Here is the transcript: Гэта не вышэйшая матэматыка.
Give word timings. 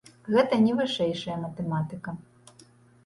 Гэта 0.35 0.55
не 0.61 0.71
вышэйшая 0.79 1.37
матэматыка. 1.45 2.19